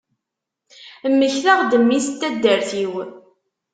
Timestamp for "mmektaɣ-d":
1.09-1.71